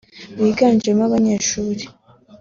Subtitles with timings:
[0.41, 1.83] Biganjemo abanyeshuri